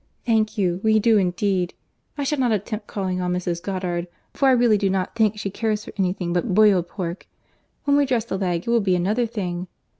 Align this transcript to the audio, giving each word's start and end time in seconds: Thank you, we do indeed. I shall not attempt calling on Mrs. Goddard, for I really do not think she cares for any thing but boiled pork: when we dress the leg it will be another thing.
Thank 0.25 0.57
you, 0.57 0.79
we 0.83 0.97
do 0.97 1.19
indeed. 1.19 1.75
I 2.17 2.23
shall 2.23 2.39
not 2.39 2.51
attempt 2.51 2.87
calling 2.87 3.21
on 3.21 3.31
Mrs. 3.33 3.61
Goddard, 3.61 4.07
for 4.33 4.47
I 4.47 4.51
really 4.51 4.79
do 4.79 4.89
not 4.89 5.13
think 5.15 5.37
she 5.37 5.51
cares 5.51 5.85
for 5.85 5.93
any 5.95 6.11
thing 6.11 6.33
but 6.33 6.55
boiled 6.55 6.87
pork: 6.87 7.27
when 7.83 7.95
we 7.95 8.07
dress 8.07 8.25
the 8.25 8.35
leg 8.39 8.63
it 8.65 8.71
will 8.71 8.81
be 8.81 8.95
another 8.95 9.27
thing. 9.27 9.67